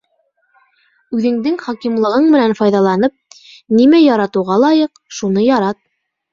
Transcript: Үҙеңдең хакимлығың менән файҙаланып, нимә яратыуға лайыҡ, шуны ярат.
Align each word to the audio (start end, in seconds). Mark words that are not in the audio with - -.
Үҙеңдең 1.17 1.59
хакимлығың 1.65 2.31
менән 2.37 2.57
файҙаланып, 2.61 3.37
нимә 3.83 4.03
яратыуға 4.09 4.61
лайыҡ, 4.67 5.05
шуны 5.21 5.49
ярат. 5.53 5.83